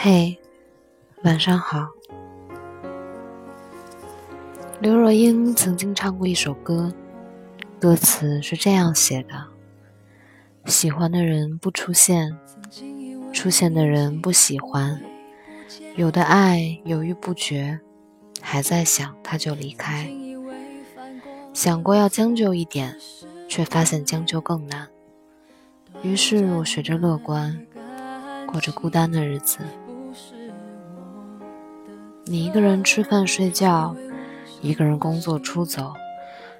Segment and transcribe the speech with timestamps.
[0.00, 0.38] 嘿，
[1.24, 1.88] 晚上好。
[4.78, 6.92] 刘若英曾经唱过一首歌，
[7.80, 9.46] 歌词是这样写的：
[10.66, 12.38] 喜欢的人不出现，
[13.32, 15.02] 出现的人不喜欢，
[15.96, 17.80] 有的爱犹豫不决，
[18.40, 20.08] 还在想他就离开。
[21.52, 22.96] 想过要将就一点，
[23.48, 24.86] 却发现将就更难。
[26.02, 27.66] 于是我学着乐观，
[28.46, 29.58] 过着孤单的日子。
[32.30, 33.96] 你一个人吃饭睡觉，
[34.60, 35.94] 一个人工作出走，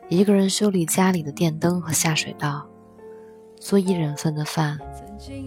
[0.09, 2.67] 一个人修理家里的电灯和下水道，
[3.61, 4.79] 做一人份的饭，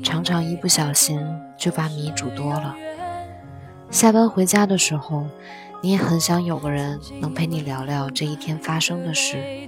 [0.04, 1.20] 常常一不小心
[1.58, 2.76] 就把米煮多了。
[3.90, 5.26] 下班回家的时候，
[5.82, 9.68] 你也很想有个人能陪你聊聊这一天发生的事。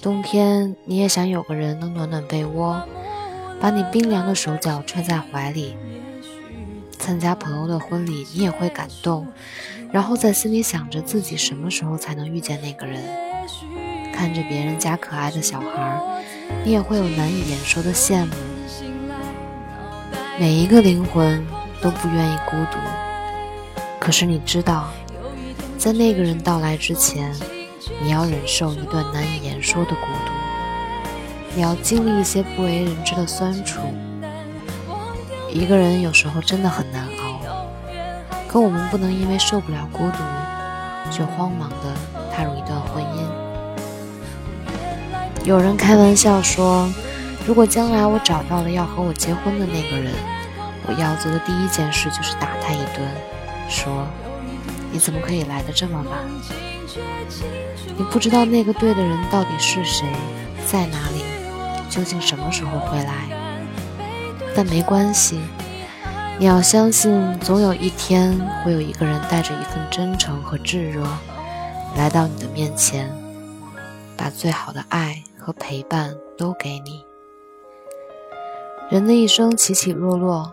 [0.00, 2.82] 冬天，你也想有个人能暖暖被窝，
[3.60, 5.76] 把你冰凉的手脚揣在怀里。
[7.00, 9.26] 参加朋友的婚礼，你也会感动，
[9.90, 13.02] 然后在心里想着自己什么时候才能遇见那个人。
[14.12, 15.98] 看着别人家可爱的小孩，
[16.62, 18.32] 你也会有难以言说的羡慕。
[20.38, 21.44] 每一个灵魂
[21.80, 22.78] 都不愿意孤独，
[23.98, 24.90] 可是你知道，
[25.78, 27.34] 在那个人到来之前，
[28.02, 30.32] 你要忍受一段难以言说的孤独，
[31.56, 33.80] 你要经历一些不为人知的酸楚。
[35.52, 37.40] 一个人有时候真的很难熬，
[38.48, 40.18] 可我们不能因为受不了孤独，
[41.10, 41.76] 就慌忙的
[42.32, 43.26] 踏入一段婚姻。
[45.44, 46.88] 有人开玩笑说，
[47.46, 50.12] 如果将来我找到了要和我结婚的那个人，
[50.86, 53.00] 我要做的第一件事就是打他一顿，
[53.68, 54.06] 说
[54.92, 56.18] 你怎么可以来的这么晚？
[57.96, 60.06] 你不知道那个对的人到底是谁，
[60.66, 61.24] 在哪里，
[61.88, 63.39] 究竟什么时候会来？
[64.54, 65.40] 但没关系，
[66.38, 71.06] 你要相信，总有一天会有一个人带着一份真诚和炙热，
[71.96, 73.10] 来到你的面前，
[74.16, 77.06] 把最好的爱和陪伴都给你。
[78.90, 80.52] 人的一生起起落落，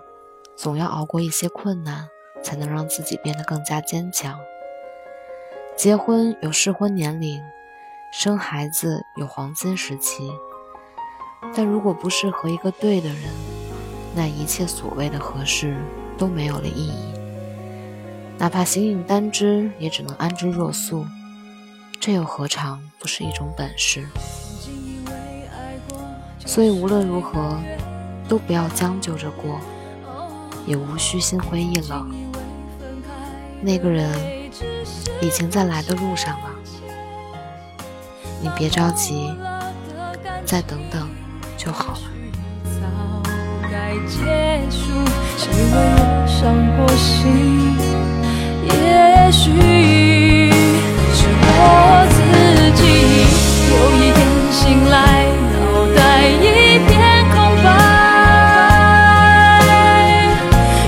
[0.56, 2.08] 总要熬过一些困难，
[2.44, 4.40] 才能让自己变得更加坚强。
[5.76, 7.42] 结婚有适婚年龄，
[8.14, 10.32] 生孩子有黄金时期，
[11.56, 13.57] 但如果不是和一个对的人。
[14.16, 15.78] 那一切所谓的合适
[16.18, 17.14] 都没有了意义，
[18.38, 21.06] 哪怕形影单只，也只能安之若素。
[22.00, 24.08] 这又何尝不是一种本事？
[26.46, 27.58] 所以无论如何，
[28.28, 29.60] 都不要将就着过，
[30.66, 32.10] 也无需心灰意冷。
[33.62, 34.10] 那个人
[35.22, 36.50] 已经在来的路上了，
[38.42, 39.34] 你别着急，
[40.46, 41.10] 再等等
[41.58, 42.17] 就好了。
[44.06, 44.20] 结
[44.70, 44.78] 束，
[45.38, 46.38] 谁为我伤
[46.76, 47.26] 过心？
[48.64, 48.72] 也
[49.32, 49.46] 许
[51.14, 51.52] 是我
[52.12, 52.18] 自
[52.76, 52.82] 己，
[53.72, 54.20] 有一天
[54.52, 54.56] 醒
[54.90, 54.96] 来，
[55.54, 55.56] 脑
[55.96, 55.98] 袋
[56.28, 56.44] 一
[56.86, 56.90] 片
[57.34, 57.66] 空白。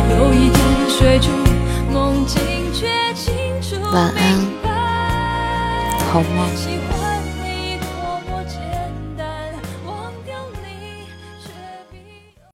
[0.09, 0.58] 有一天
[0.90, 1.25] 睡去，
[1.92, 2.38] 梦境
[2.74, 2.80] 却
[3.14, 3.25] 清
[3.62, 3.68] 楚。
[3.94, 4.18] 晚安，
[6.12, 6.99] 好梦。